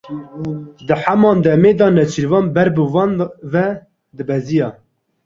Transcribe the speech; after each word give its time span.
Di 0.87 0.95
heman 1.03 1.37
demê 1.45 1.71
de 1.79 1.87
nêçîrvan 1.95 2.45
ber 2.55 2.67
bi 2.75 2.83
wan 2.93 3.11
ve 3.51 3.65
dibeziya. 4.17 4.69